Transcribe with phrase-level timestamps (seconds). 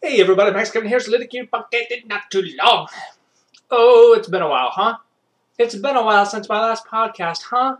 [0.00, 1.00] Hey everybody, Max Kevin here.
[1.00, 2.86] Cute podcast not too long.
[3.68, 4.98] Oh, it's been a while, huh?
[5.58, 7.78] It's been a while since my last podcast, huh?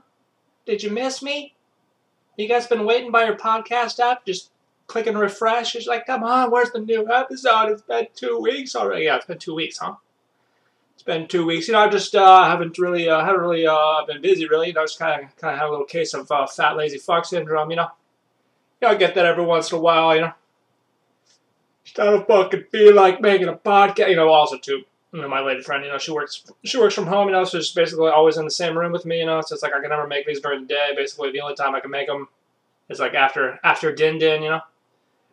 [0.66, 1.54] Did you miss me?
[2.36, 4.50] You guys been waiting by your podcast app, just
[4.88, 5.76] clicking refresh?
[5.76, 7.68] It's like, come on, where's the new episode?
[7.68, 9.04] It's been two weeks already.
[9.04, 9.94] Yeah, it's been two weeks, huh?
[10.94, 11.68] It's been two weeks.
[11.68, 14.68] You know, I just uh, haven't really, uh, haven't really uh, been busy, really.
[14.68, 16.98] You know, just kind of, kind of had a little case of uh, fat, lazy
[16.98, 17.70] fuck syndrome.
[17.70, 17.90] You know,
[18.82, 20.16] you know, I get that every once in a while.
[20.16, 20.32] You know.
[21.98, 24.10] I don't fucking feel like making a podcast.
[24.10, 26.94] You know, also too, you know, my lady friend, you know, she works she works
[26.94, 29.26] from home, you know, so she's basically always in the same room with me, you
[29.26, 30.92] know, so it's like I can never make these during the day.
[30.96, 32.28] Basically, the only time I can make them
[32.88, 34.60] is like after after din din, you know.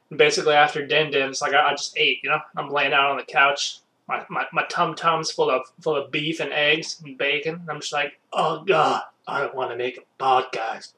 [0.09, 2.39] And basically after din din, it's like I, I just ate, you know.
[2.55, 6.11] I'm laying out on the couch, my my, my tum tums full of full of
[6.11, 7.55] beef and eggs and bacon.
[7.55, 10.93] And I'm just like, oh god, I don't want to make a podcast.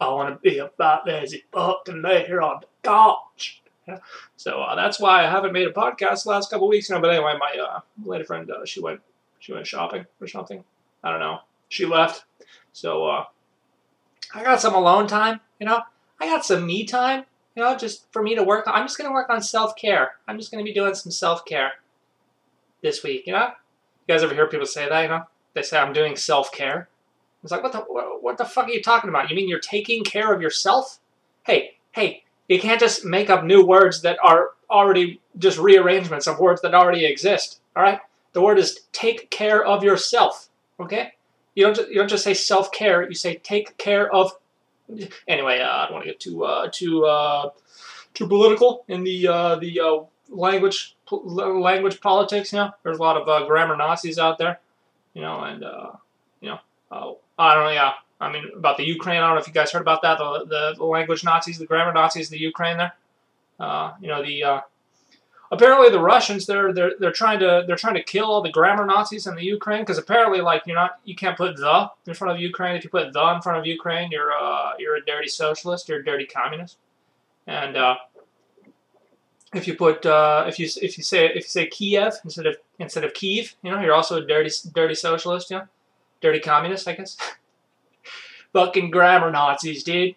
[0.00, 3.62] I want to be a fat lazy fuck and lay here on the couch.
[3.86, 3.98] Yeah.
[4.36, 6.88] So uh, that's why I haven't made a podcast the last couple weeks.
[6.88, 9.00] Know, but anyway, my uh, lady friend, uh, she went
[9.40, 10.64] she went shopping or something.
[11.02, 11.40] I don't know.
[11.68, 12.24] She left.
[12.72, 13.24] So uh,
[14.34, 15.40] I got some alone time.
[15.60, 15.80] You know,
[16.20, 17.24] I got some me time.
[17.54, 18.66] You know, just for me to work.
[18.66, 18.74] on.
[18.74, 20.12] I'm just gonna work on self care.
[20.26, 21.72] I'm just gonna be doing some self care
[22.82, 23.26] this week.
[23.26, 23.48] You know,
[24.06, 25.02] you guys ever hear people say that?
[25.02, 26.88] You know, they say I'm doing self care.
[27.42, 29.28] It's like, what the what the fuck are you talking about?
[29.30, 30.98] You mean you're taking care of yourself?
[31.44, 36.38] Hey, hey, you can't just make up new words that are already just rearrangements of
[36.38, 37.60] words that already exist.
[37.76, 38.00] All right?
[38.32, 40.48] The word is take care of yourself.
[40.78, 41.12] Okay?
[41.54, 43.06] You don't you don't just say self care.
[43.08, 44.32] You say take care of.
[45.28, 47.50] Anyway, uh, I don't want to get too uh, too uh,
[48.12, 52.52] too political in the uh, the uh, language language politics.
[52.52, 54.60] You know, there's a lot of uh, grammar Nazis out there.
[55.14, 55.62] You know, and
[56.40, 57.70] you know, I don't know.
[57.70, 59.18] Yeah, I mean, about the Ukraine.
[59.18, 60.18] I don't know if you guys heard about that.
[60.18, 62.94] The, the, the language Nazis, the grammar Nazis, the Ukraine there.
[63.58, 64.60] Uh, you know, the uh,
[65.50, 68.84] apparently the Russians they're they're they're trying to they're trying to kill all the grammar
[68.84, 72.34] Nazis in the Ukraine because apparently like you're not you can't put the in front
[72.34, 72.76] of Ukraine.
[72.76, 75.88] If you put the in front of Ukraine, you're uh, you're a dirty socialist.
[75.88, 76.76] You're a dirty communist.
[77.46, 77.96] And uh,
[79.54, 82.56] if you put uh, if you if you say if you say Kiev instead of
[82.78, 85.50] instead of Kiev, you know, you're also a dirty dirty socialist.
[85.50, 85.66] Yeah,
[86.20, 87.16] dirty communist, I guess.
[88.54, 90.14] Fucking grammar Nazis, dude.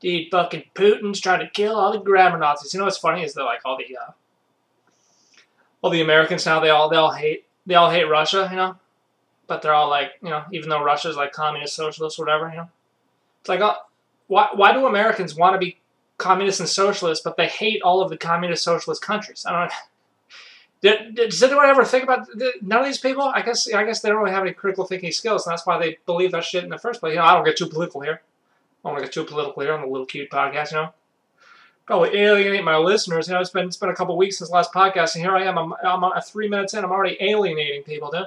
[0.00, 2.74] Dude, fucking Putin's trying to kill all the grammar Nazis.
[2.74, 4.10] You know what's funny is that like all the uh,
[5.80, 8.76] all the Americans now they all they all hate they all hate Russia, you know,
[9.46, 12.68] but they're all like you know even though Russia's like communist, socialist, whatever, you know,
[13.40, 13.76] it's like uh,
[14.26, 15.78] why why do Americans want to be
[16.18, 19.44] communist and socialist, but they hate all of the communist socialist countries?
[19.46, 19.72] I don't.
[20.84, 22.28] Did, does anyone ever think about
[22.60, 23.22] none of these people?
[23.22, 25.78] I guess I guess they don't really have any critical thinking skills, and that's why
[25.78, 27.12] they believe that shit in the first place.
[27.12, 28.20] You know, I don't get too political here.
[28.84, 30.72] I don't get too political here on the little cute podcast.
[30.72, 30.94] You know,
[31.86, 33.28] probably alienate my listeners.
[33.28, 35.44] You know, it's been it's been a couple weeks since last podcast, and here I
[35.44, 35.56] am.
[35.56, 36.84] I'm, I'm a three minutes in.
[36.84, 38.26] I'm already alienating people, dude.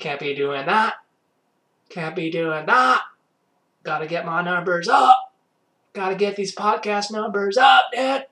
[0.00, 0.94] Can't be doing that.
[1.88, 3.02] Can't be doing that.
[3.84, 5.34] Gotta get my numbers up.
[5.92, 8.26] Gotta get these podcast numbers up, dude.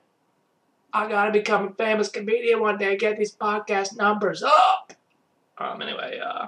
[0.91, 4.93] I gotta become a famous comedian one day, get these podcast numbers up.
[5.57, 6.47] Um, anyway, uh,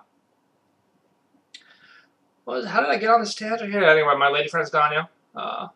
[2.45, 3.83] what was, how did I get on this tangent here?
[3.83, 5.05] Anyway, my lady friend's gone, yeah.
[5.35, 5.67] Uh,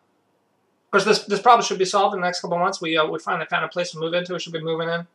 [0.86, 2.80] of course, this this problem should be solved in the next couple months.
[2.80, 4.32] We uh, we finally found a place to move into.
[4.32, 5.06] We should be moving in in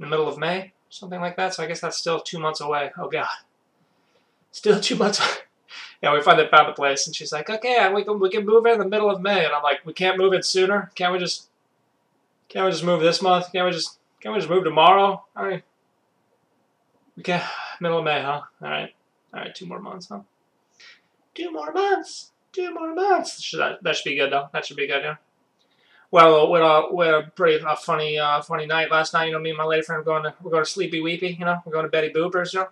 [0.00, 1.54] the middle of May, something like that.
[1.54, 2.90] So I guess that's still two months away.
[2.98, 3.26] Oh God,
[4.52, 5.20] still two months.
[6.02, 8.66] yeah, we finally found a place, and she's like, "Okay, we can we can move
[8.66, 10.90] in the middle of May," and I'm like, "We can't move in sooner.
[10.94, 11.48] Can't we just
[12.54, 13.50] can't we just move this month?
[13.50, 15.24] Can't we just can't we just move tomorrow?
[15.36, 15.64] All right.
[17.16, 17.42] We can't.
[17.80, 18.42] Middle of May, huh?
[18.62, 18.94] All right.
[19.34, 19.52] All right.
[19.52, 20.20] Two more months, huh?
[21.34, 22.30] Two more months.
[22.52, 23.42] Two more months.
[23.42, 24.48] Should that, that should be good though.
[24.52, 25.16] That should be good, yeah.
[26.12, 29.26] Well, we had a, we a pretty uh, funny uh, funny night last night.
[29.26, 31.36] You know, me and my lady friend were going to we're going to Sleepy Weepy.
[31.36, 32.52] You know, we're going to Betty Boopers.
[32.52, 32.68] You know,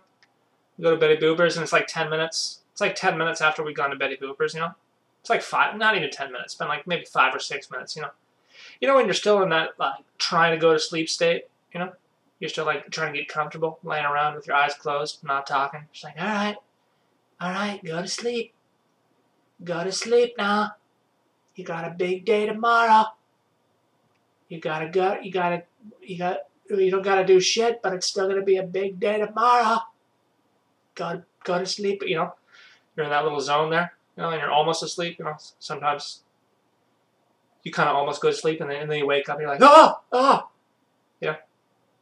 [0.78, 2.60] we go to Betty Boopers and it's like ten minutes.
[2.70, 4.54] It's like ten minutes after we've gone to Betty Boopers.
[4.54, 4.74] You know,
[5.20, 6.52] it's like five, not even ten minutes.
[6.52, 7.96] It's been like maybe five or six minutes.
[7.96, 8.10] You know
[8.82, 11.78] you know when you're still in that like trying to go to sleep state, you
[11.78, 11.92] know,
[12.40, 15.84] you're still like trying to get comfortable, laying around with your eyes closed, not talking.
[15.92, 16.56] Just like, all right,
[17.40, 18.52] all right, go to sleep,
[19.62, 20.72] go to sleep now.
[21.54, 23.04] You got a big day tomorrow.
[24.48, 25.18] You gotta go.
[25.22, 25.62] You gotta.
[26.02, 26.38] You got.
[26.68, 29.78] You don't gotta do shit, but it's still gonna be a big day tomorrow.
[30.96, 32.02] Go go to sleep.
[32.04, 32.34] You know,
[32.96, 33.94] you're in that little zone there.
[34.16, 35.18] You know, and you're almost asleep.
[35.18, 36.22] You know, sometimes
[37.62, 39.42] you kind of almost go to sleep and then, and then you wake up and
[39.42, 40.48] you're like, oh, oh.
[41.20, 41.34] You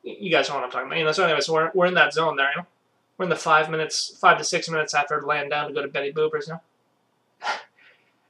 [0.02, 0.98] you guys know what I'm talking about.
[0.98, 2.66] You know, so anyway, so we're, we're in that zone there, you know.
[3.18, 5.88] We're in the five minutes, five to six minutes after laying down to go to
[5.88, 6.60] Betty Boopers, you know.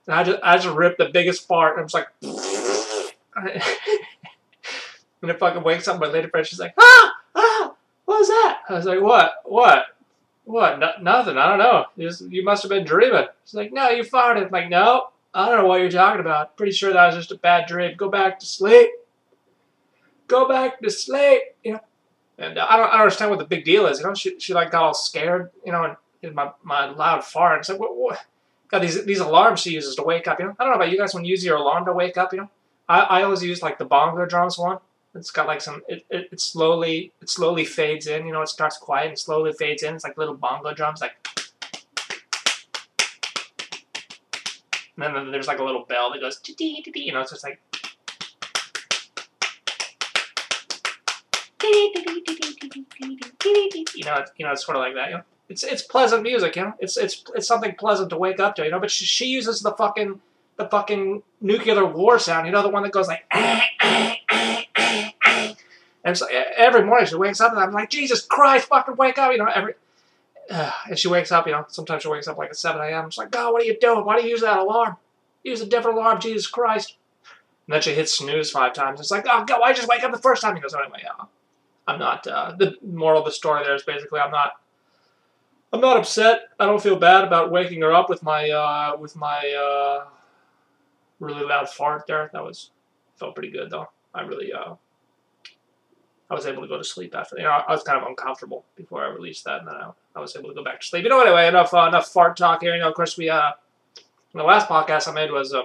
[0.07, 1.75] And I just, I just ripped the biggest fart.
[1.75, 2.09] And I was like,
[5.23, 6.47] And it fucking wakes up my lady friend.
[6.47, 7.75] She's like, ah, ah,
[8.07, 8.61] what was that?
[8.69, 9.85] I was like, what, what,
[10.45, 10.79] what?
[10.79, 11.37] No, nothing.
[11.37, 11.87] I don't know.
[11.97, 13.27] You, just, you must have been dreaming.
[13.45, 14.47] She's like, no, you farted.
[14.47, 16.57] I'm like, no, I don't know what you're talking about.
[16.57, 17.97] Pretty sure that was just a bad dream.
[17.97, 18.91] Go back to sleep.
[20.27, 21.43] Go back to sleep.
[21.63, 21.81] You know.
[22.39, 24.01] And uh, I don't, I don't understand what the big deal is.
[24.01, 25.51] You know, she, she like got all scared.
[25.65, 27.61] You know, and, my, my loud fart.
[27.61, 28.19] It's like, what, what?
[28.69, 30.39] Got these these alarms she uses to wake up.
[30.39, 32.17] You know, I don't know about you guys when you use your alarm to wake
[32.17, 32.33] up.
[32.33, 32.51] You know,
[32.89, 34.79] I, I always use like the bongo drums one.
[35.15, 35.83] It's got like some.
[35.89, 38.27] It, it, it slowly it slowly fades in.
[38.27, 39.95] You know, it starts quiet and slowly fades in.
[39.95, 41.13] It's like little bongo drums, like.
[44.97, 47.61] And then there's like a little bell that goes, you know, it's just like.
[53.95, 55.11] You know, you know, it's sort of like that.
[55.11, 56.57] You know, it's it's pleasant music.
[56.57, 58.65] You know, it's it's it's something pleasant to wake up to.
[58.65, 60.21] You know, but she, she uses the fucking
[60.57, 62.47] the fucking nuclear war sound.
[62.47, 63.25] You know, the one that goes like.
[63.31, 64.63] Eh, eh, eh,
[66.05, 66.27] and so
[66.57, 69.51] every morning she wakes up and I'm like, Jesus Christ, fucking wake up, you know,
[69.55, 69.75] every
[70.51, 73.11] uh, and she wakes up, you know, sometimes she wakes up like at 7 a.m.
[73.11, 74.05] She's like, God, what are you doing?
[74.05, 74.97] Why do you use that alarm?
[75.43, 76.97] Use a different alarm, Jesus Christ.
[77.67, 79.01] And then she hits snooze five times.
[79.01, 80.55] It's like, oh, God, why just wake up the first time?
[80.57, 81.25] He goes, oh, anyway, uh,
[81.87, 84.53] I'm not, uh, the moral of the story there is basically I'm not,
[85.73, 86.41] I'm not upset.
[86.59, 90.07] I don't feel bad about waking her up with my, uh, with my, uh,
[91.21, 92.29] really loud fart there.
[92.33, 92.71] That was,
[93.17, 93.89] felt pretty good though.
[94.15, 94.75] I really, uh,
[96.31, 97.37] I was able to go to sleep after.
[97.37, 100.21] You know, I was kind of uncomfortable before I released that, and then I, I
[100.21, 101.03] was able to go back to sleep.
[101.03, 102.75] You know, anyway, enough uh, enough fart talk here.
[102.75, 103.51] You know, of course, we uh,
[104.33, 105.63] the last podcast I made was uh,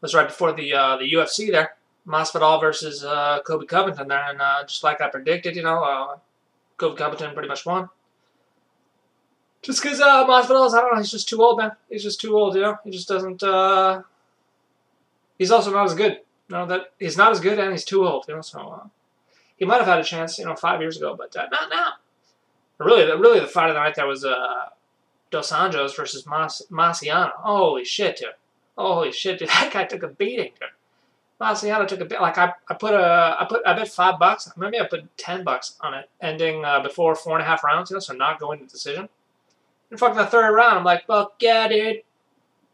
[0.00, 1.76] was right before the uh, the UFC there,
[2.06, 6.16] Masvidal versus uh, Colby Covington there, and uh, just like I predicted, you know, uh,
[6.78, 7.90] Colby Covington pretty much won.
[9.60, 11.72] Just because uh, Masvidal's, I don't know, he's just too old, man.
[11.88, 12.78] He's just too old, you know.
[12.82, 13.42] He just doesn't.
[13.42, 14.02] Uh,
[15.38, 16.20] he's also not as good.
[16.48, 18.40] You know that he's not as good, and he's too old, you know.
[18.40, 18.58] So.
[18.58, 18.88] Uh,
[19.62, 21.92] he might have had a chance, you know, five years ago, but uh, not now.
[22.80, 24.70] Really, the, really, the fight of the night there was uh,
[25.30, 27.30] Dos Anjos versus Mas- Marciano.
[27.36, 28.30] Holy shit, dude!
[28.76, 29.48] Holy shit, dude!
[29.60, 31.88] That guy took a beating, dude.
[31.88, 32.20] Took a bit.
[32.20, 34.50] Like I, I put a, I put, I bet five bucks.
[34.56, 37.88] Maybe I put ten bucks on it, ending uh, before four and a half rounds.
[37.90, 39.08] You know, so not going to decision.
[39.92, 42.02] And fucking the third round, I'm like, fuck yeah, dude.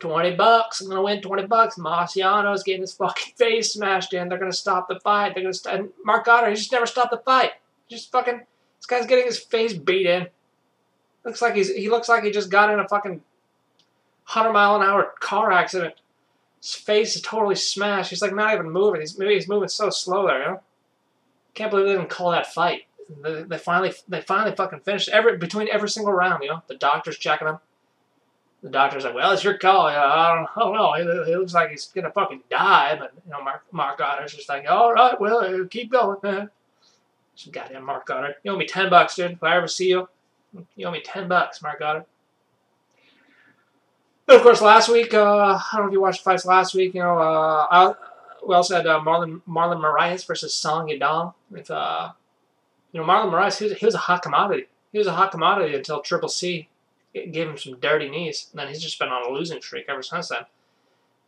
[0.01, 0.81] 20 bucks.
[0.81, 1.77] I'm going to win 20 bucks.
[1.77, 4.29] Marciano's getting his fucking face smashed in.
[4.29, 5.35] They're going to stop the fight.
[5.35, 7.53] They're going to st- and Marc Goddard, he just never stopped the fight.
[7.89, 8.43] Just fucking,
[8.79, 10.29] this guy's getting his face beat in.
[11.25, 14.83] Looks like he's, he looks like he just got in a fucking 100 mile an
[14.83, 15.95] hour car accident.
[16.61, 18.11] His face is totally smashed.
[18.11, 19.01] He's like not even moving.
[19.01, 20.61] He's, maybe he's moving so slow there, you know?
[21.55, 22.83] Can't believe they didn't call that fight.
[23.23, 26.63] They, they finally, they finally fucking finished every, between every single round, you know?
[26.67, 27.59] The doctor's checking him
[28.63, 29.87] the doctor's like, well, it's your call.
[29.87, 30.93] I don't, I don't know.
[30.95, 34.49] He, he, looks like he's gonna fucking die, but you know, Mark Marc Goddard's just
[34.49, 36.49] like, all right, well, uh, keep going.
[37.35, 38.35] Some goddamn Marc Goddard.
[38.43, 39.33] You owe me ten bucks, dude.
[39.33, 40.09] If I ever see you,
[40.75, 42.05] you owe me ten bucks, Marc Goddard.
[44.27, 45.23] But of course, last week, uh,
[45.55, 46.95] I don't know if you watched the fights last week.
[46.95, 47.95] You know, uh, I,
[48.47, 51.33] we also had uh, Marlon Marlon Moraes versus Song Yadong.
[51.51, 52.11] With uh,
[52.93, 54.67] you know, Marlon Moraes, he was, he was a hot commodity.
[54.91, 56.69] He was a hot commodity until Triple C
[57.27, 60.03] gave him some dirty knees, and then he's just been on a losing streak ever
[60.03, 60.43] since then.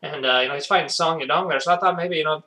[0.03, 2.43] And uh, you know he's fighting Song Yadong there, so I thought maybe you know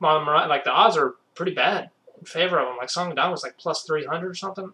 [0.00, 2.76] Marlon Moraes, like the odds are pretty bad in favor of him.
[2.76, 4.72] Like Song Yadong was like plus three hundred or something.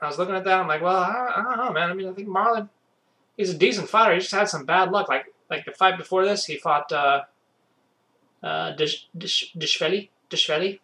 [0.00, 1.90] I was looking at that, I'm like, well, I, I, don't know, man.
[1.90, 2.70] I mean, I think Marlon,
[3.36, 4.14] he's a decent fighter.
[4.14, 5.08] He just had some bad luck.
[5.08, 7.22] Like like the fight before this, he fought uh,
[8.42, 10.78] uh, Dish, Dish, Dishveli.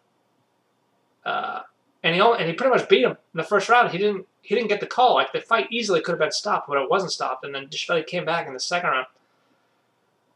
[1.25, 1.61] Uh,
[2.03, 3.91] and he and he pretty much beat him in the first round.
[3.91, 5.15] He didn't he didn't get the call.
[5.15, 7.43] Like the fight easily could have been stopped, but it wasn't stopped.
[7.43, 9.07] And then Dishveli came back in the second round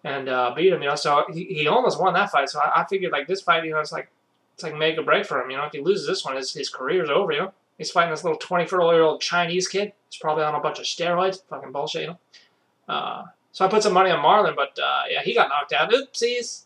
[0.03, 0.81] and uh, beat him.
[0.81, 2.49] You know, so he, he almost won that fight.
[2.49, 4.11] So I, I, figured like this fight, you know, it's like
[4.53, 5.49] it's like make or break for him.
[5.49, 7.31] You know, if he loses this one, his his career's over.
[7.31, 9.93] You know, he's fighting this little twenty four year old Chinese kid.
[10.09, 11.41] He's probably on a bunch of steroids.
[11.47, 12.01] Fucking bullshit.
[12.01, 12.19] You know.
[12.93, 15.89] Uh, so I put some money on Marlon, but uh, yeah, he got knocked out.
[15.89, 16.65] Oopsies.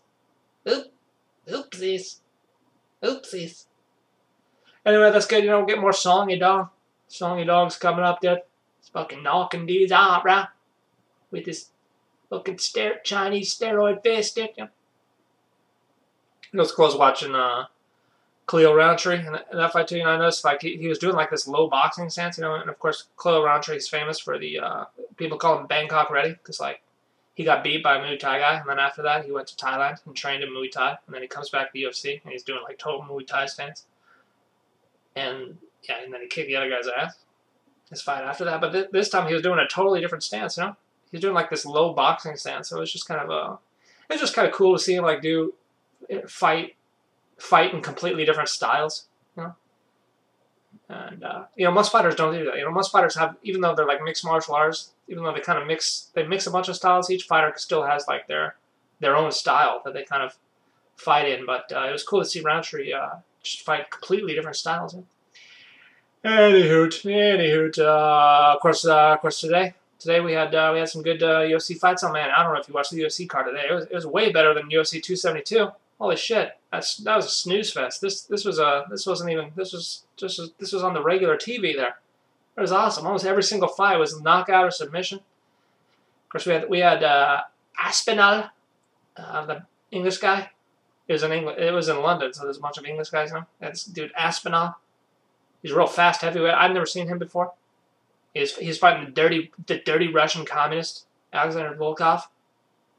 [0.67, 0.91] Oop.
[1.47, 2.21] Oopsies.
[3.03, 3.65] Oopsies.
[4.83, 5.43] Anyway, that's good.
[5.43, 6.71] You know, get more Song Yadong.
[7.07, 8.41] Song Dog's coming up there.
[8.93, 10.47] Fucking knocking dudes out, right?
[11.31, 11.69] With his
[12.29, 14.53] fucking ster- Chinese steroid fist stick.
[14.57, 14.69] You know?
[16.53, 17.65] It was close watching uh,
[18.47, 19.97] Khalil Rountree and that fight too.
[19.97, 22.43] You know, I noticed like he, he was doing like this low boxing stance, you
[22.43, 24.85] know, and of course Khalil Rountree is famous for the uh,
[25.17, 26.81] people call him Bangkok Ready because like
[27.33, 29.55] he got beat by a Muay Thai guy, and then after that he went to
[29.55, 32.31] Thailand and trained in Muay Thai, and then he comes back to the UFC and
[32.31, 33.85] he's doing like total Muay Thai stance
[35.15, 37.17] and yeah, and then he kicked the other guy's ass.
[37.89, 40.57] His fight after that, but th- this time he was doing a totally different stance.
[40.57, 40.75] You know,
[41.11, 42.69] he's doing like this low boxing stance.
[42.69, 43.59] So it was just kind of a,
[44.09, 45.53] it was just kind of cool to see him like do
[46.27, 46.75] fight
[47.37, 49.05] fight in completely different styles.
[49.37, 49.55] You know,
[50.89, 52.57] and uh, you know most fighters don't do that.
[52.57, 55.41] You know most fighters have even though they're like mixed martial arts, even though they
[55.41, 57.09] kind of mix they mix a bunch of styles.
[57.09, 58.55] Each fighter still has like their
[58.99, 60.37] their own style that they kind of
[60.95, 61.45] fight in.
[61.45, 64.95] But uh, it was cool to see Rountree uh, just fight completely different styles.
[66.25, 70.89] Anywho, anywho, uh, of course, uh, of course, today, today we had uh, we had
[70.89, 72.13] some good uh, UFC fights on.
[72.13, 73.67] Man, I don't know if you watched the UFC card today.
[73.69, 75.69] It was, it was way better than UFC 272.
[75.99, 78.01] Holy shit, that's that was a snooze fest.
[78.01, 81.37] This this was a this wasn't even this was just this was on the regular
[81.37, 81.97] TV there.
[82.57, 83.05] It was awesome.
[83.05, 85.19] Almost every single fight was knockout or submission.
[85.19, 87.41] Of course, we had we had uh,
[87.79, 88.49] Aspinall,
[89.15, 90.49] uh, the English guy.
[91.07, 91.59] It was in England.
[91.59, 93.45] It was in London, so there's a bunch of English guys now.
[93.59, 94.77] That's dude Aspinall.
[95.65, 96.53] He's real fast heavyweight.
[96.53, 97.51] I've never seen him before.
[98.35, 102.21] He's he's fighting the dirty the dirty Russian communist Alexander Volkov.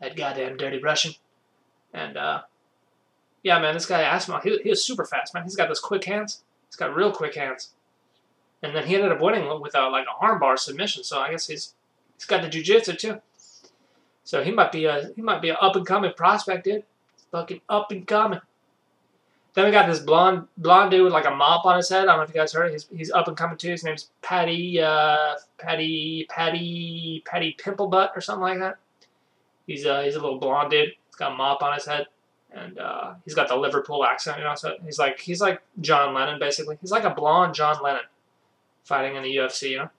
[0.01, 1.13] That goddamn dirty Russian.
[1.95, 2.43] And uh,
[3.45, 5.45] yeah, man, this guy Aspinall, he, he was super fast, man.
[5.45, 6.43] He's got those quick hands.
[6.69, 7.71] He's got real quick hands.
[8.65, 11.05] And then he ended up winning with a, like a armbar submission.
[11.05, 11.73] So I guess he's
[12.17, 13.21] he's got the jujitsu too.
[14.25, 16.83] So he might be a he might be an up and coming prospect, dude.
[17.31, 18.41] Fucking up and coming.
[19.57, 22.03] Then we got this blonde blonde dude with like a mop on his head.
[22.03, 22.73] I don't know if you guys heard it.
[22.73, 23.71] He's, he's up and coming too.
[23.71, 28.77] His name's Paddy uh, Paddy Paddy Paddy Pimplebutt or something like that.
[29.67, 30.91] He's uh, he's a little blonde dude.
[31.07, 32.07] He's got a mop on his head,
[32.53, 34.37] and uh, he's got the Liverpool accent.
[34.37, 36.77] You know, so he's like he's like John Lennon basically.
[36.83, 38.05] He's like a blonde John Lennon
[38.85, 39.71] fighting in the UFC.
[39.71, 39.91] You know,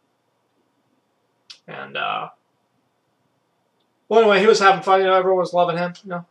[1.67, 2.29] and uh,
[4.07, 4.99] well anyway, he was having fun.
[4.99, 5.93] You know, everyone was loving him.
[6.03, 6.25] You know,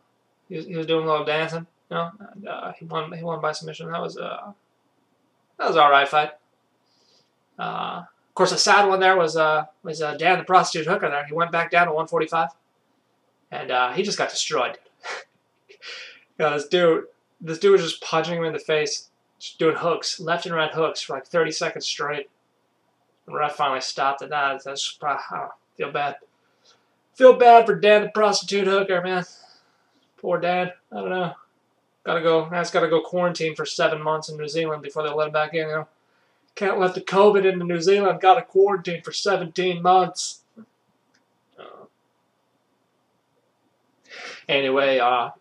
[0.47, 1.67] he was, he was doing a little dancing.
[1.89, 3.11] No, and, uh, he won.
[3.13, 3.89] He won by submission.
[3.91, 4.51] That was uh,
[5.57, 6.31] that was all right fight.
[7.57, 11.09] Uh, of course, a sad one there was uh, was uh, Dan the prostitute hooker.
[11.09, 12.49] There, he went back down to 145,
[13.51, 14.77] and uh, he just got destroyed.
[15.69, 15.75] you
[16.39, 17.05] know, this dude,
[17.41, 20.73] this dude was just punching him in the face, just doing hooks, left and right
[20.73, 22.29] hooks for like 30 seconds straight.
[23.25, 24.63] And ref finally stopped at that.
[24.63, 26.17] That's I oh, feel bad.
[27.15, 29.25] Feel bad for Dan the prostitute hooker, man.
[30.17, 30.71] Poor Dan.
[30.91, 31.33] I don't know.
[32.07, 32.47] Gotta go.
[32.49, 35.53] That's gotta go quarantine for seven months in New Zealand before they let him back
[35.53, 35.67] in.
[35.67, 35.87] You know,
[36.55, 38.21] can't let the COVID into New Zealand.
[38.21, 40.39] Got to quarantine for 17 months.
[41.59, 41.83] Uh,
[44.47, 45.31] anyway, uh,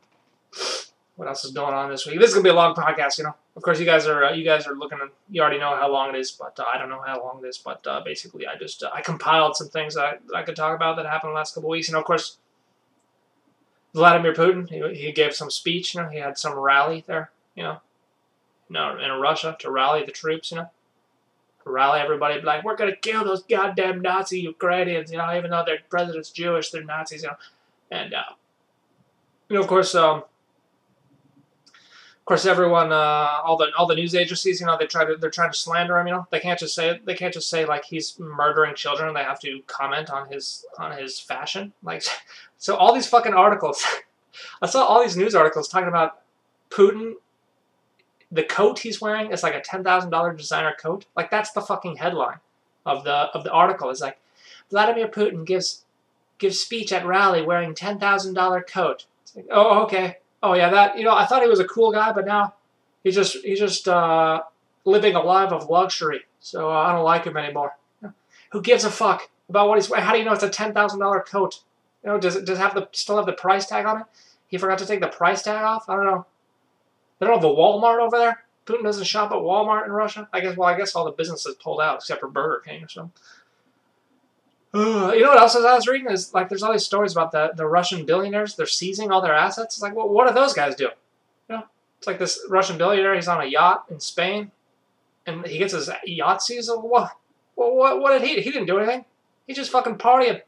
[1.14, 2.18] what else is going on this week?
[2.18, 3.18] This is gonna be a long podcast.
[3.18, 4.98] You know, of course, you guys are uh, you guys are looking.
[5.30, 7.46] You already know how long it is, but uh, I don't know how long it
[7.46, 7.58] is.
[7.58, 10.56] But uh, basically, I just uh, I compiled some things that I, that I could
[10.56, 11.86] talk about that happened the last couple weeks.
[11.86, 12.38] and of course
[13.96, 17.62] Vladimir Putin, he, he gave some speech, you know, he had some rally there, you
[17.62, 17.80] know,
[18.68, 20.70] in Russia to rally the troops, you know,
[21.64, 25.50] to rally everybody, like, we're going to kill those goddamn Nazi Ukrainians, you know, even
[25.50, 27.36] though their president's Jewish, they're Nazis, you know,
[27.90, 28.34] and, uh,
[29.48, 30.24] you know, of course, um,
[32.26, 35.30] course, everyone, uh, all the all the news agencies, you know, they try to they're
[35.30, 36.08] trying to slander him.
[36.08, 39.14] You know, they can't just say they can't just say like he's murdering children.
[39.14, 41.72] They have to comment on his on his fashion.
[41.84, 42.02] Like,
[42.58, 43.84] so all these fucking articles,
[44.62, 46.20] I saw all these news articles talking about
[46.68, 47.14] Putin.
[48.32, 51.06] The coat he's wearing is like a ten thousand dollar designer coat.
[51.16, 52.40] Like that's the fucking headline
[52.84, 53.88] of the of the article.
[53.90, 54.18] It's like
[54.68, 55.84] Vladimir Putin gives
[56.38, 59.06] gives speech at rally wearing ten thousand dollar coat.
[59.22, 60.16] It's like, oh okay
[60.46, 62.54] oh yeah, that you know, I thought he was a cool guy, but now
[63.02, 64.42] he's just he's just uh,
[64.84, 66.20] living a life of luxury.
[66.40, 67.76] So uh, I don't like him anymore.
[68.52, 70.06] Who gives a fuck about what he's wearing?
[70.06, 71.60] How do you know it's a ten thousand dollar coat?
[72.04, 74.06] You know, does it does it have the still have the price tag on it?
[74.46, 75.88] He forgot to take the price tag off.
[75.88, 76.26] I don't know.
[77.18, 78.44] They don't have a Walmart over there.
[78.66, 80.28] Putin doesn't shop at Walmart in Russia.
[80.32, 80.56] I guess.
[80.56, 83.12] Well, I guess all the businesses pulled out except for Burger King or something.
[84.76, 87.52] You know what else I was reading is like there's all these stories about the,
[87.54, 88.56] the Russian billionaires.
[88.56, 89.76] They're seizing all their assets.
[89.76, 90.90] It's like, well, what do those guys do?
[91.48, 91.62] You know,
[91.98, 93.14] it's like this Russian billionaire.
[93.14, 94.50] He's on a yacht in Spain,
[95.26, 96.70] and he gets his yacht seized.
[96.70, 97.12] What?
[97.54, 98.00] What?
[98.00, 98.40] What did he?
[98.40, 99.04] He didn't do anything.
[99.46, 100.42] He just fucking partying.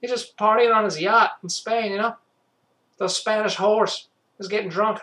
[0.00, 1.92] He just partying on his yacht in Spain.
[1.92, 2.16] You know,
[2.98, 4.06] those Spanish whores.
[4.38, 5.00] is getting drunk.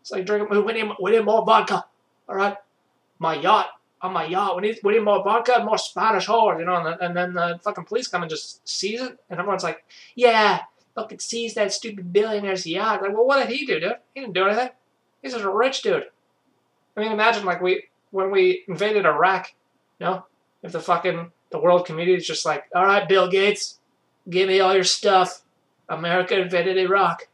[0.00, 0.64] It's like drinking.
[0.64, 1.84] We need, we need more vodka.
[2.28, 2.56] All right,
[3.18, 3.68] my yacht
[4.02, 4.56] on my yacht.
[4.56, 6.76] We need, we need more vodka more Spanish whores, you know.
[6.76, 9.84] And, and then the fucking police come and just seize it, and everyone's like,
[10.14, 10.62] "Yeah,
[10.94, 13.96] fucking seize that stupid billionaire's yacht." Like, well, what did he do, dude?
[14.14, 14.70] He didn't do anything.
[15.22, 16.04] He's just a rich dude.
[16.96, 19.52] I mean, imagine like we when we invaded Iraq,
[19.98, 20.26] you know,
[20.62, 23.78] if the fucking the world community is just like, "All right, Bill Gates,
[24.28, 25.42] give me all your stuff.
[25.88, 27.28] America invaded Iraq."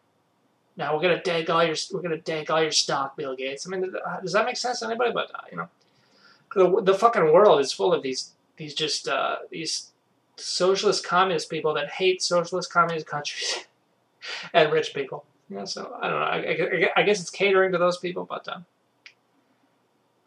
[0.77, 3.67] Now we're gonna take all your we're gonna take all your stock, Bill Gates.
[3.67, 3.93] I mean,
[4.23, 5.13] does that make sense to anybody?
[5.13, 5.69] But uh, you know,
[6.55, 9.91] the, the fucking world is full of these these just uh, these
[10.37, 13.67] socialist communist people that hate socialist communist countries
[14.53, 15.25] and rich people.
[15.49, 16.27] Yeah, so I don't know.
[16.27, 18.65] I, I, I guess it's catering to those people, but um,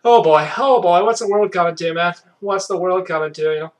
[0.03, 2.13] oh boy, oh boy, what's the world coming to, man?
[2.39, 3.41] What's the world coming to?
[3.41, 3.74] You know,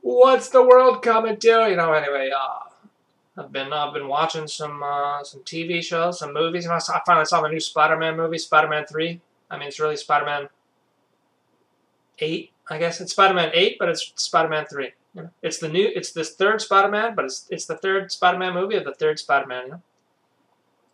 [0.00, 1.66] what's the world coming to?
[1.68, 1.92] You know.
[1.92, 2.58] Anyway, uh,
[3.36, 6.64] I've been I've been watching some uh, some TV shows, some movies.
[6.64, 9.20] You know, I finally saw the new Spider-Man movie, Spider-Man Three.
[9.50, 10.48] I mean, it's really Spider-Man
[12.18, 13.00] Eight, I guess.
[13.00, 14.92] It's Spider-Man Eight, but it's Spider-Man Three.
[15.14, 15.30] You know?
[15.42, 18.84] It's the new, it's this third Spider-Man, but it's it's the third Spider-Man movie of
[18.84, 19.64] the third Spider-Man.
[19.64, 19.82] You know.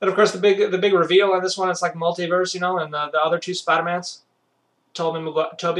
[0.01, 2.61] And of course, the big the big reveal on this one, it's like multiverse, you
[2.61, 4.23] know, and the, the other two Spider-Mans,
[4.95, 5.21] Tobey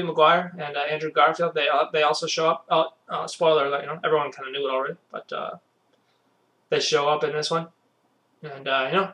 [0.03, 2.67] Maguire and uh, Andrew Garfield, they uh, they also show up.
[2.71, 5.57] Oh, uh, spoiler alert, you know, everyone kind of knew it already, but uh,
[6.69, 7.69] they show up in this one,
[8.43, 9.13] and uh, you know,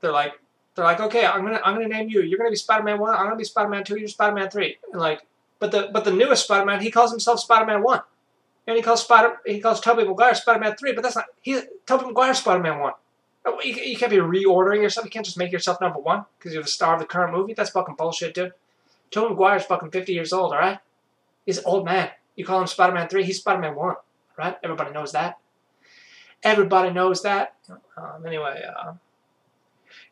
[0.00, 0.34] they're like
[0.74, 2.22] they're like, okay, I'm gonna I'm gonna name you.
[2.22, 3.14] You're gonna be Spider-Man one.
[3.14, 3.98] I'm gonna be Spider-Man two.
[3.98, 4.78] You're Spider-Man three.
[4.92, 5.22] And like,
[5.58, 8.00] but the but the newest Spider-Man, he calls himself Spider-Man one,
[8.66, 10.92] and he calls Spider he calls Tobey Maguire Spider-Man three.
[10.92, 12.94] But that's not he Tobey Maguire Spider-Man one.
[13.62, 15.04] You, you can't be reordering yourself.
[15.04, 17.52] You can't just make yourself number one because you're the star of the current movie.
[17.52, 18.52] That's fucking bullshit, dude.
[19.10, 20.78] Tobey Maguire's fucking 50 years old, all right?
[21.46, 22.10] He's an old man.
[22.36, 23.94] You call him Spider-Man 3, he's Spider-Man 1,
[24.36, 24.56] right?
[24.64, 25.38] Everybody knows that.
[26.42, 27.54] Everybody knows that.
[27.96, 28.94] Um, anyway, uh,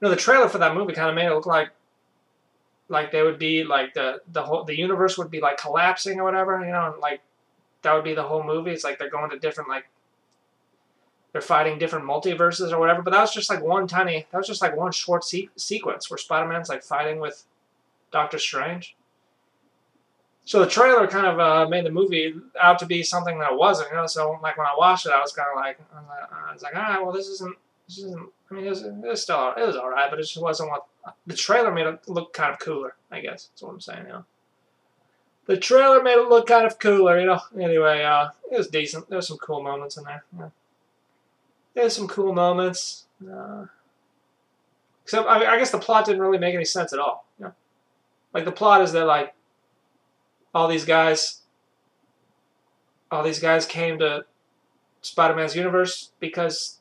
[0.03, 1.71] know, the trailer for that movie kind of made it look like
[2.89, 6.25] like they would be like the the whole the universe would be like collapsing or
[6.25, 7.21] whatever, you know, and like
[7.83, 8.71] that would be the whole movie.
[8.71, 9.89] It's like they're going to different like
[11.33, 13.03] they're fighting different multiverses or whatever.
[13.03, 16.11] But that was just like one tiny that was just like one short se- sequence
[16.11, 17.45] where Spider-Man's like fighting with
[18.11, 18.97] Doctor Strange.
[20.45, 23.59] So the trailer kind of uh, made the movie out to be something that it
[23.59, 24.07] wasn't, you know.
[24.07, 26.83] So like when I watched it, I was kind of like, I was like, all
[26.83, 27.57] right, well, this isn't,
[27.87, 28.29] this isn't.
[28.53, 30.71] I mean, it was, it was still, it was all right, but it just wasn't
[30.71, 30.87] what
[31.27, 32.95] the trailer made it look kind of cooler.
[33.11, 34.25] I guess that's what I'm saying, you know.
[35.47, 37.41] The trailer made it look kind of cooler, you know.
[37.59, 39.09] Anyway, uh, it was decent.
[39.09, 40.23] There some cool moments in there.
[40.39, 40.49] Yeah.
[41.75, 43.07] There's some cool moments.
[43.27, 43.67] Uh,
[45.03, 47.25] except, I, mean, I guess the plot didn't really make any sense at all.
[47.39, 47.55] You know?
[48.35, 49.35] Like the plot is that like
[50.55, 51.41] all these guys
[53.11, 54.25] all these guys came to
[55.03, 56.79] Spider-Man's universe because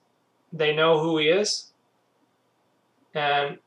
[0.51, 1.71] they know who he is.
[3.13, 3.57] And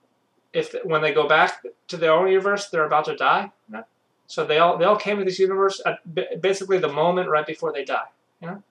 [0.53, 3.51] if when they go back to their own universe, they're about to die.
[3.68, 3.85] You know?
[4.27, 5.99] So they all they all came to this universe at
[6.40, 8.07] basically the moment right before they die.
[8.40, 8.62] You know,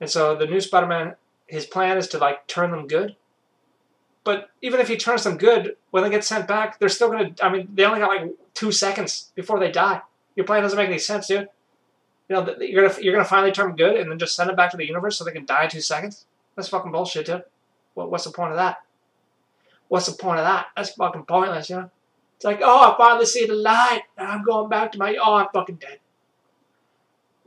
[0.00, 1.14] and so the new Spider-Man,
[1.46, 3.16] his plan is to like turn them good.
[4.24, 7.34] But even if he turns them good, when they get sent back, they're still gonna.
[7.42, 10.02] I mean, they only got like two seconds before they die.
[10.36, 11.48] Your plan doesn't make any sense, dude.
[12.28, 14.56] You know, you're gonna you're gonna finally turn them good and then just send them
[14.56, 16.26] back to the universe so they can die in two seconds.
[16.58, 17.44] That's fucking bullshit, dude.
[17.94, 18.78] What, what's the point of that?
[19.86, 20.66] What's the point of that?
[20.76, 21.90] That's fucking pointless, you know.
[22.34, 24.02] It's like, oh, I finally see the light.
[24.18, 25.16] I'm going back to my.
[25.22, 26.00] Oh, I'm fucking dead.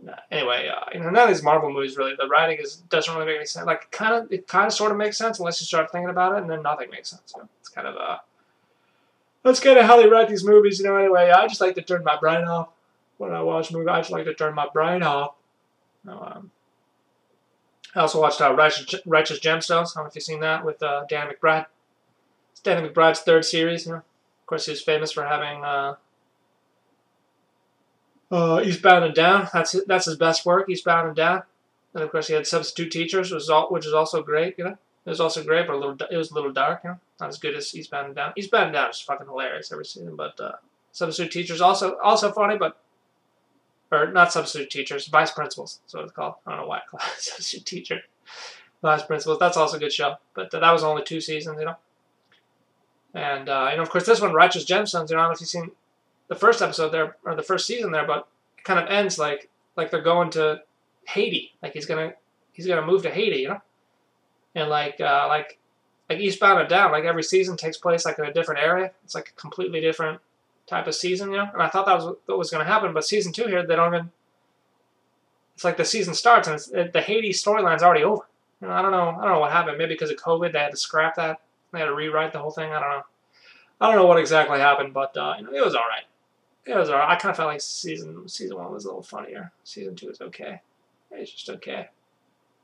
[0.01, 2.13] Nah, Anyway, uh, you know, none of these Marvel movies really.
[2.17, 3.65] The writing is doesn't really make any sense.
[3.65, 6.37] Like, kind of, it kind of sort of makes sense unless you start thinking about
[6.37, 7.33] it, and then nothing makes sense.
[7.35, 7.49] You know?
[7.59, 8.19] It's kind of uh,
[9.43, 10.95] that's kind of how they write these movies, you know.
[10.95, 12.69] Anyway, I just like to turn my brain off
[13.17, 13.89] when I watch movies.
[13.89, 15.35] I just like to turn my brain off.
[16.07, 16.51] Um,
[17.95, 19.91] I also watched uh, Righteous, Righteous Gemstones.
[19.91, 21.65] I don't know if you've seen that with uh, Danny McBride.
[22.51, 23.85] It's Danny McBride's third series.
[23.85, 25.95] You know, of course, he's famous for having uh,
[28.31, 29.49] uh, Eastbound and Down.
[29.53, 30.69] That's his, that's his best work.
[30.69, 31.43] Eastbound and Down.
[31.93, 34.57] And of course, he had Substitute Teachers, which was, all, which is also great.
[34.57, 36.81] You know, it was also great, but a little it was a little dark.
[36.83, 38.33] You know, not as good as Eastbound and Down.
[38.37, 40.53] Eastbound and Down is fucking hilarious every season, but uh,
[40.93, 42.77] Substitute Teachers also also funny, but
[43.91, 45.79] or not substitute teachers, vice principals.
[45.83, 46.35] That's what it's called.
[46.45, 48.01] I don't know why I call it substitute teacher.
[48.81, 49.37] Vice principals.
[49.39, 51.75] That's also a good show, but that was only two seasons, you know.
[53.13, 55.09] And uh, you know, of course, this one, Righteous Gemstones.
[55.09, 55.71] You know, I don't know if you've seen
[56.29, 58.27] the first episode there or the first season there, but
[58.57, 60.61] it kind of ends like like they're going to
[61.07, 61.53] Haiti.
[61.61, 62.13] Like he's gonna
[62.53, 63.61] he's gonna move to Haiti, you know.
[64.55, 65.59] And like uh, like
[66.09, 68.91] like Eastbound and Down, like every season takes place like in a different area.
[69.03, 70.19] It's like a completely different
[70.71, 71.49] type of season, you know.
[71.53, 73.75] And I thought that was what was going to happen, but season two here, they
[73.75, 74.09] don't even.
[75.53, 78.23] It's like the season starts and it, the Haiti storyline's already over.
[78.61, 79.09] You know, I don't know.
[79.09, 79.77] I don't know what happened.
[79.77, 81.41] Maybe because of COVID, they had to scrap that.
[81.71, 82.71] They had to rewrite the whole thing.
[82.71, 83.03] I don't know.
[83.81, 86.05] I don't know what exactly happened, but uh, you know, it was all right.
[86.65, 87.09] It was all right.
[87.09, 89.51] I kind of felt like season season one was a little funnier.
[89.63, 90.61] Season two is okay.
[91.11, 91.89] It's just okay.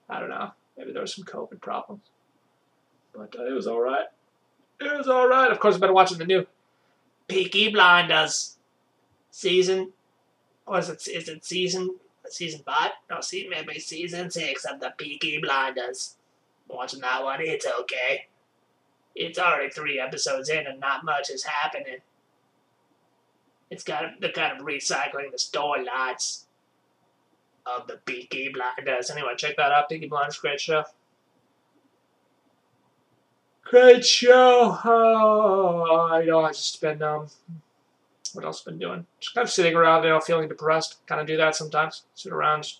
[0.09, 0.51] I don't know.
[0.77, 2.03] Maybe there was some COVID problems,
[3.13, 4.05] but uh, it was all right.
[4.79, 5.51] It was all right.
[5.51, 6.45] Of course, I've been watching the new
[7.27, 8.57] Peaky Blinders
[9.31, 9.91] season.
[10.65, 11.07] What is it?
[11.07, 11.95] Is it season
[12.29, 12.91] season five?
[13.09, 16.15] No, see, maybe season six of the Peaky Blinders.
[16.67, 18.27] Watching that one, it's okay.
[19.15, 21.99] It's already three episodes in, and not much is happening.
[23.69, 26.43] It's kind of they're kind of recycling the storylines
[27.65, 29.09] of the Peaky Blinders.
[29.09, 29.89] Anyway, check that out.
[29.89, 30.83] Peaky Blinders, great show.
[33.69, 34.79] Great show.
[34.85, 36.45] Oh, I know.
[36.45, 37.27] I've just been um,
[38.33, 39.05] what else been doing?
[39.19, 41.05] Just kind of sitting around, you know, feeling depressed.
[41.05, 42.03] Kind of do that sometimes.
[42.15, 42.73] Sit around,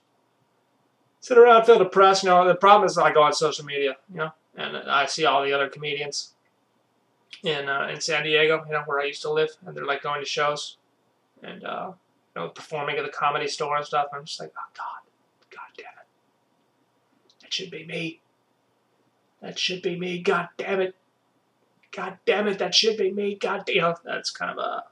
[1.20, 2.24] sit around, feel depressed.
[2.24, 5.26] You know, the problem is I go on social media, you know, and I see
[5.26, 6.34] all the other comedians
[7.44, 10.04] in uh, in San Diego, you know, where I used to live, and they're like
[10.04, 10.78] going to shows
[11.44, 11.92] and uh,
[12.36, 14.08] you know, performing at the comedy store and stuff.
[14.14, 15.12] I'm just like, oh God,
[15.50, 16.08] God damn it,
[17.42, 18.22] that should be me.
[19.48, 20.20] That should be me.
[20.20, 20.94] God damn it.
[21.94, 23.36] God damn it, that should be me.
[23.36, 23.76] God damn.
[23.76, 24.84] You know, that's kind of a.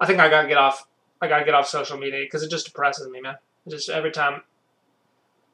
[0.00, 0.88] I think I gotta get off.
[1.20, 3.36] I gotta get off social media because it just depresses me, man.
[3.66, 4.44] It just every time.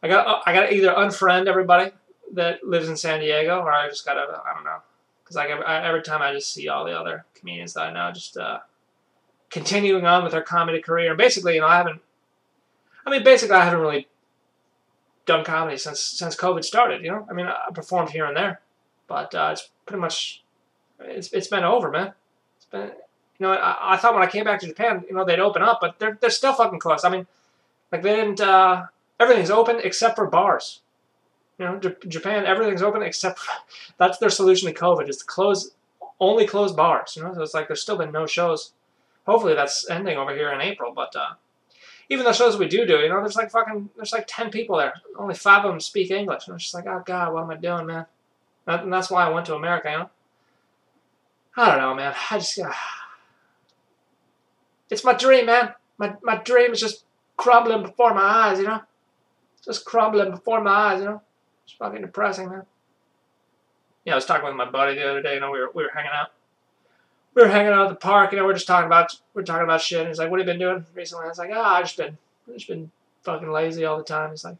[0.04, 0.44] I got.
[0.46, 1.90] I gotta either unfriend everybody
[2.34, 4.20] that lives in San Diego, or I just gotta.
[4.20, 4.78] I don't know.
[5.24, 8.12] Because like every, every time I just see all the other comedians that I know
[8.12, 8.60] just uh,
[9.50, 12.00] continuing on with their comedy career, and basically, you know, I haven't.
[13.04, 14.06] I mean, basically, I haven't really
[15.26, 17.02] done comedy since since COVID started.
[17.02, 18.60] You know, I mean, I performed here and there,
[19.06, 20.42] but uh, it's pretty much
[21.00, 22.12] it's it's been over, man.
[22.56, 22.90] It's been
[23.38, 25.62] you know I, I thought when I came back to Japan, you know, they'd open
[25.62, 27.04] up, but they're they're still fucking closed.
[27.04, 27.26] I mean,
[27.92, 28.40] like they didn't.
[28.40, 28.86] Uh,
[29.18, 30.80] everything's open except for bars.
[31.58, 33.52] You know, J- Japan, everything's open except for,
[33.98, 35.72] that's their solution to COVID is to close
[36.20, 37.16] only close bars.
[37.16, 38.72] You know, so it's like there's still been no shows.
[39.26, 41.34] Hopefully that's ending over here in April, but uh,
[42.08, 44.76] even the shows we do do, you know, there's like fucking, there's like 10 people
[44.76, 44.94] there.
[45.18, 46.46] Only five of them speak English.
[46.46, 48.06] And it's just like, oh God, what am I doing, man?
[48.66, 50.10] And that's why I went to America, you know?
[51.56, 52.14] I don't know, man.
[52.30, 52.72] I just, uh,
[54.90, 55.74] it's my dream, man.
[55.98, 57.04] My, my dream is just
[57.36, 58.80] crumbling before my eyes, you know?
[59.64, 61.22] Just crumbling before my eyes, you know?
[61.64, 62.64] It's fucking depressing, man.
[64.04, 65.82] Yeah, I was talking with my buddy the other day, you know, we were, we
[65.82, 66.33] were hanging out
[67.34, 69.64] we were hanging out at the park, you know, we're just talking about we're talking
[69.64, 70.00] about shit.
[70.00, 71.84] And he's like, "What have you been doing recently?" I was like, "Ah, oh, I've
[71.84, 72.16] just been
[72.48, 72.90] I've just been
[73.22, 74.56] fucking lazy all the time." He's like,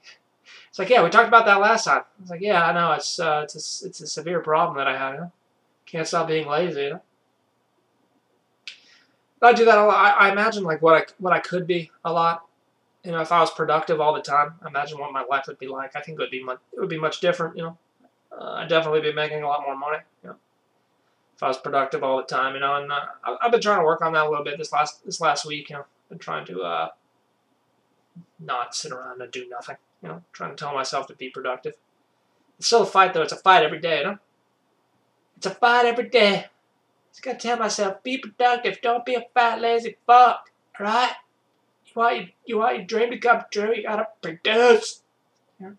[0.69, 2.93] "It's like, yeah, we talked about that last time." I was like, "Yeah, I know.
[2.93, 5.15] It's uh, it's a, it's a severe problem that I have.
[5.15, 5.33] You know?
[5.87, 6.83] Can't stop being lazy.
[6.83, 7.03] You know."
[9.43, 9.97] I do that a lot.
[9.97, 12.47] I, I imagine like what I what I could be a lot.
[13.05, 15.69] You know, if I was productive all the time, imagine what my life would be
[15.69, 15.95] like.
[15.95, 17.57] I think it would be much it would be much different.
[17.57, 17.79] You know,
[18.33, 19.99] uh, I'd definitely be making a lot more money.
[20.23, 20.37] You know
[21.37, 22.77] if I was productive all the time, you know.
[22.77, 23.07] And uh,
[23.41, 25.71] I've been trying to work on that a little bit this last this last week.
[25.71, 26.89] You know, been trying to uh,
[28.39, 29.77] not sit around and do nothing.
[30.03, 31.75] You know, trying to tell myself to be productive.
[32.59, 33.23] It's still a fight though.
[33.23, 33.99] It's a fight every day.
[33.99, 34.19] You know,
[35.37, 36.47] it's a fight every day.
[37.11, 38.81] Just gotta tell myself, be productive.
[38.83, 40.51] Don't be a fat lazy fuck.
[40.79, 41.13] Right.
[41.87, 43.73] You want your, you want your dream to come true.
[43.75, 45.03] You gotta produce.
[45.61, 45.71] Yeah.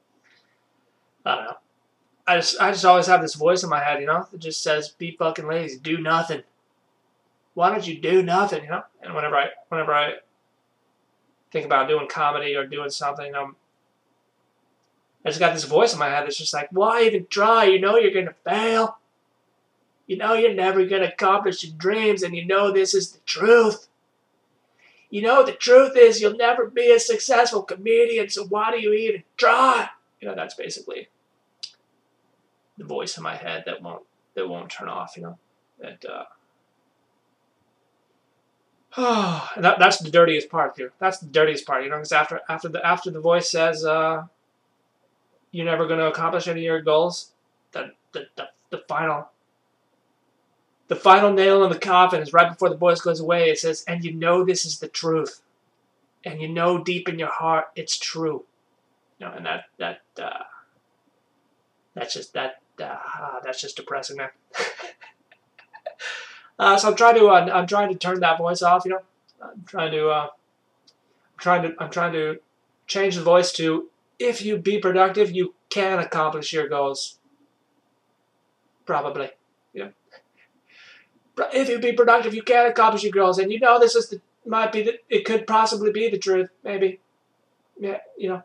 [1.26, 1.58] I don't know.
[2.28, 4.64] I just I just always have this voice in my head, you know, that just
[4.64, 6.44] says, "Be fucking lazy, do nothing."
[7.54, 8.84] Why don't you do nothing, you know?
[9.02, 10.16] And whenever I whenever I
[11.52, 13.56] think about doing comedy or doing something, um,
[15.24, 17.66] I just got this voice in my head that's just like, "Why even try?
[17.66, 18.98] You know you're gonna fail.
[20.08, 23.88] You know you're never gonna accomplish your dreams, and you know this is the truth."
[25.12, 28.94] You know the truth is you'll never be a successful comedian, so why do you
[28.94, 29.90] even try?
[30.20, 31.08] You know, that's basically
[32.78, 34.04] the voice in my head that won't
[34.36, 35.16] that won't turn off.
[35.16, 35.38] You know
[35.80, 36.06] that.
[36.06, 36.26] Uh,
[39.58, 40.94] that, that's the dirtiest part here.
[41.00, 44.24] That's the dirtiest part, you know, because after after the after the voice says uh,
[45.52, 47.32] you're never going to accomplish any of your goals,
[47.74, 49.30] the, the the the final
[50.88, 53.50] the final nail in the coffin is right before the voice goes away.
[53.50, 55.42] It says, "And you know this is the truth,
[56.24, 58.46] and you know deep in your heart it's true."
[59.20, 60.44] You know, and that that uh,
[61.96, 64.30] that's just that uh, that's just depressing, man.
[66.60, 68.84] uh, so I'm trying to uh, I'm trying to turn that voice off.
[68.86, 69.02] You know,
[69.42, 72.40] I'm trying to uh, I'm trying to I'm trying to
[72.88, 77.20] change the voice to if you be productive, you can accomplish your goals.
[78.86, 79.32] Probably,
[79.74, 79.92] you know.
[81.54, 84.22] If you be productive, you can accomplish your goals, and you know this is the
[84.46, 87.00] might be the it could possibly be the truth, maybe.
[87.78, 88.44] Yeah, you know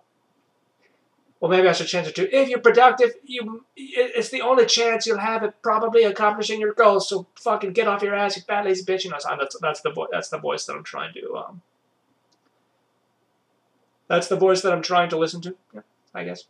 [1.41, 5.07] well, maybe I should change it to if you're productive, you it's the only chance
[5.07, 7.09] you'll have at probably accomplishing your goals.
[7.09, 9.05] So fucking get off your ass, you fat lazy bitch.
[9.05, 11.63] You know, that's that's the that's the voice that I'm trying to um.
[14.07, 15.57] That's the voice that I'm trying to listen to.
[15.73, 15.81] Yeah,
[16.15, 16.45] I guess.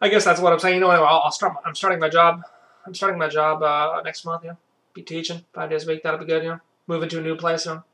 [0.00, 0.76] I guess that's what I'm saying.
[0.76, 1.56] You know, I'll, I'll start.
[1.64, 2.42] I'm starting my job.
[2.86, 4.44] I'm starting my job uh, next month.
[4.44, 4.54] Yeah,
[4.94, 6.02] be teaching five days a week.
[6.02, 6.42] That'll be good.
[6.42, 7.66] You know, moving to a new place.
[7.66, 7.84] You know.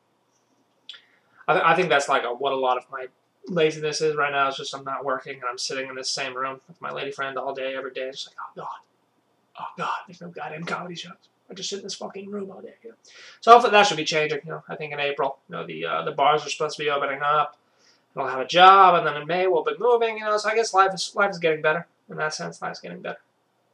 [1.48, 3.06] I, th- I think that's like a, what a lot of my
[3.48, 6.36] laziness is right now is just I'm not working and I'm sitting in this same
[6.36, 8.08] room with my lady friend all day, every day.
[8.08, 8.80] It's like, oh God,
[9.60, 11.12] oh God, there's no goddamn comedy shows.
[11.50, 12.74] I just sit in this fucking room all day.
[12.82, 12.96] You know?
[13.40, 14.40] So hopefully that should be changing.
[14.44, 16.82] You know, I think in April, you know, the uh, the bars are supposed to
[16.82, 17.58] be opening up.
[18.16, 20.18] I'll have a job, and then in May we'll be moving.
[20.18, 22.60] You know, so I guess life is life is getting better in that sense.
[22.62, 23.20] Life's getting better.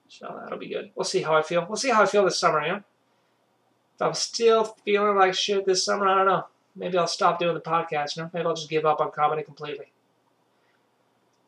[0.09, 0.91] So that'll be good.
[0.95, 1.67] We'll see how I feel.
[1.69, 2.83] We'll see how I feel this summer, you know?
[3.95, 6.47] If I'm still feeling like shit this summer, I don't know.
[6.79, 8.31] Maybe I'll stop doing the podcast, you know?
[8.33, 9.93] Maybe I'll just give up on comedy completely.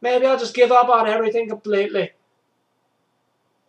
[0.00, 2.12] Maybe I'll just give up on everything completely.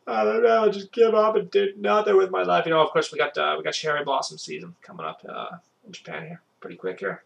[0.07, 0.69] I don't know.
[0.71, 2.65] Just give up and do nothing with my life.
[2.65, 5.57] You know, of course, we got uh, we got cherry blossom season coming up uh,
[5.85, 7.23] in Japan here, pretty quick here.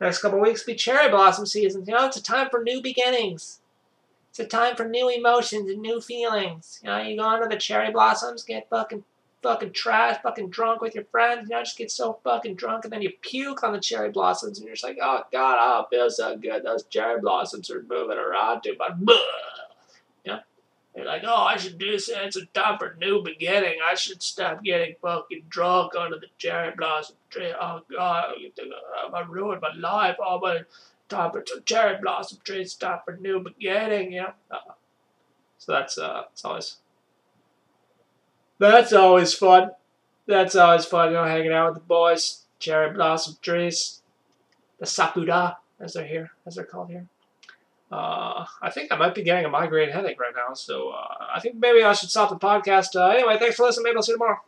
[0.00, 1.84] Next couple weeks be cherry blossom season.
[1.86, 3.60] You know, it's a time for new beginnings.
[4.30, 6.80] It's a time for new emotions and new feelings.
[6.82, 9.04] You know, you go under the cherry blossoms, get fucking
[9.42, 11.48] fucking trash, fucking drunk with your friends.
[11.48, 14.58] You know, just get so fucking drunk, and then you puke on the cherry blossoms,
[14.58, 16.64] and you're just like, oh god, oh, it feels so good.
[16.64, 18.92] Those cherry blossoms are moving around too much.
[20.24, 20.40] You know,
[20.96, 22.08] you're like, oh, I should do this.
[22.12, 23.78] It's a time for a new beginning.
[23.88, 27.52] I should stop getting fucking drunk under the cherry blossom tree.
[27.60, 28.34] Oh god,
[29.14, 30.16] I ruined my life.
[30.20, 30.62] Oh, my
[31.08, 32.62] time for cherry blossom tree.
[32.62, 34.12] It's time for a new beginning.
[34.12, 34.32] You know.
[34.50, 34.72] Uh,
[35.58, 36.76] so that's uh, it's always
[38.58, 39.70] that's always fun.
[40.26, 42.42] That's always fun, you know, hanging out with the boys.
[42.58, 44.02] Cherry blossom trees.
[44.78, 47.06] The sakura, as they're here, as they're called here.
[47.90, 51.40] Uh, I think I might be getting a migraine headache right now, so uh, I
[51.40, 52.94] think maybe I should stop the podcast.
[52.94, 53.84] Uh, anyway, thanks for listening.
[53.84, 54.38] Maybe I'll see you tomorrow.